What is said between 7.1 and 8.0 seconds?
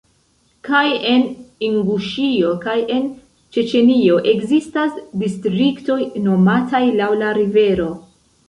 la rivero.